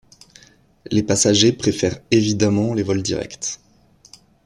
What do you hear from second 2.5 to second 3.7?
les vols directs.